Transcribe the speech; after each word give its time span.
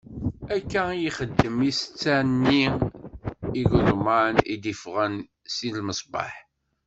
Akka 0.55 0.83
i 0.91 0.97
yexdem 1.03 1.57
i 1.69 1.71
setta-nni 1.79 2.63
n 2.71 2.75
igeḍman 3.61 4.35
i 4.53 4.55
d-iffɣen 4.61 5.15
si 5.55 5.69
lmeṣbaḥ. 5.77 6.33